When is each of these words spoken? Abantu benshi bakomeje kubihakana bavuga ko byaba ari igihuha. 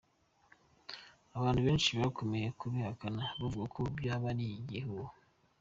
Abantu 1.37 1.59
benshi 1.67 1.89
bakomeje 2.01 2.49
kubihakana 2.59 3.23
bavuga 3.41 3.65
ko 3.75 3.79
byaba 3.97 4.25
ari 4.31 4.45
igihuha. 4.59 5.13